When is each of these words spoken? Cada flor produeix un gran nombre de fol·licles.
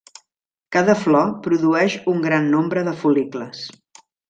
Cada 0.75 0.95
flor 1.01 1.27
produeix 1.49 1.99
un 2.15 2.25
gran 2.25 2.49
nombre 2.57 2.85
de 2.91 2.95
fol·licles. 3.05 3.63